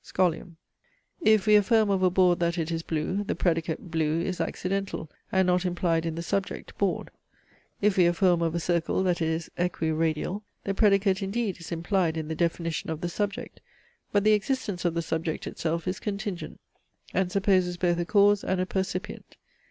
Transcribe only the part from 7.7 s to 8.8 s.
If we affirm of a